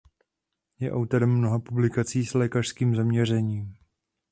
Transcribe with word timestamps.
Je 0.79 0.91
autorem 0.91 1.29
mnoha 1.31 1.59
publikací 1.59 2.25
s 2.25 2.33
lékařským 2.33 2.95
zaměřením. 2.95 3.73